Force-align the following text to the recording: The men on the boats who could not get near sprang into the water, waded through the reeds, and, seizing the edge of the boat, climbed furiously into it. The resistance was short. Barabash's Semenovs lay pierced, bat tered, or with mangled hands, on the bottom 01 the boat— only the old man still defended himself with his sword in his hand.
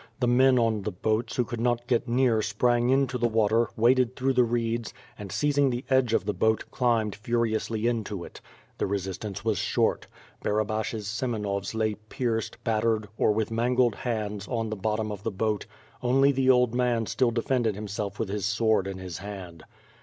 The 0.19 0.27
men 0.27 0.57
on 0.57 0.81
the 0.81 0.91
boats 0.91 1.35
who 1.35 1.43
could 1.45 1.61
not 1.61 1.85
get 1.85 2.07
near 2.07 2.41
sprang 2.41 2.89
into 2.89 3.19
the 3.19 3.27
water, 3.27 3.67
waded 3.77 4.15
through 4.15 4.33
the 4.33 4.43
reeds, 4.43 4.95
and, 5.15 5.31
seizing 5.31 5.69
the 5.69 5.85
edge 5.91 6.15
of 6.15 6.25
the 6.25 6.33
boat, 6.33 6.63
climbed 6.71 7.13
furiously 7.15 7.85
into 7.85 8.23
it. 8.23 8.41
The 8.79 8.87
resistance 8.87 9.45
was 9.45 9.59
short. 9.59 10.07
Barabash's 10.41 11.05
Semenovs 11.05 11.75
lay 11.75 11.93
pierced, 11.93 12.63
bat 12.63 12.81
tered, 12.83 13.09
or 13.15 13.31
with 13.31 13.51
mangled 13.51 13.93
hands, 13.93 14.47
on 14.47 14.71
the 14.71 14.75
bottom 14.75 15.09
01 15.09 15.19
the 15.21 15.29
boat— 15.29 15.67
only 16.01 16.31
the 16.31 16.49
old 16.49 16.73
man 16.73 17.05
still 17.05 17.29
defended 17.29 17.75
himself 17.75 18.17
with 18.17 18.29
his 18.29 18.47
sword 18.47 18.87
in 18.87 18.97
his 18.97 19.19
hand. 19.19 19.63